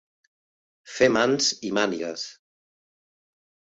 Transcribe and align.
Fer 0.93 1.09
mans 1.17 1.51
i 1.69 1.73
mànigues. 1.79 2.25